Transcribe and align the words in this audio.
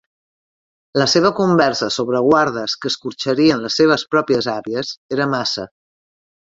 La 1.01 1.05
seva 1.13 1.31
conversa 1.41 1.91
sobre 1.97 2.23
guardes 2.29 2.77
que 2.81 2.91
escorxarien 2.95 3.63
les 3.67 3.81
seves 3.83 4.09
pròpies 4.17 4.53
àvies 4.59 4.95
era 5.19 5.31
massa. 5.39 5.73